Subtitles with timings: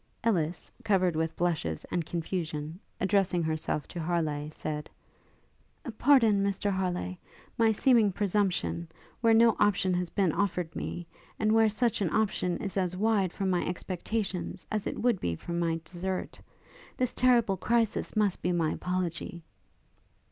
[0.23, 4.89] Ellis, covered with blushes and confusion, addressing herself to Harleigh, said,
[5.99, 7.17] 'Pardon, Mr Harleigh,
[7.55, 8.87] my seeming presumption,
[9.19, 11.05] where no option has been offered me;
[11.37, 15.35] and where such an option is as wide from my expectations as it would be
[15.35, 16.41] from my desert.
[16.97, 19.43] This terrible crisis must be my apology.'